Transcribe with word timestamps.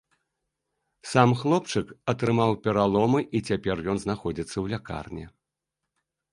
Сам 1.11 1.29
хлопчык 1.41 1.87
атрымаў 2.15 2.51
пераломы, 2.69 3.19
і 3.39 3.45
цяпер 3.53 3.85
ён 3.95 4.05
знаходзіцца 4.07 4.55
ў 4.63 4.75
лякарні. 4.75 5.25